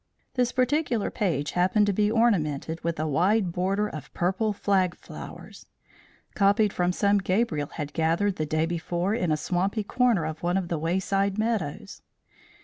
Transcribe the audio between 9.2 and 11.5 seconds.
a swampy corner of one of the wayside